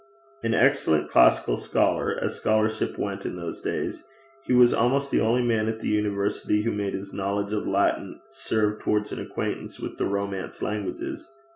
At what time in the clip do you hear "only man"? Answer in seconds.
5.21-5.67